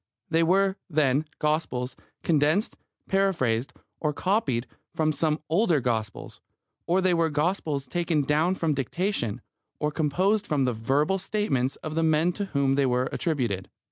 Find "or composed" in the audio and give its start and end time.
9.77-10.47